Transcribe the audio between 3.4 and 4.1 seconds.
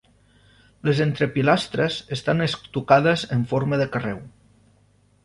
forma de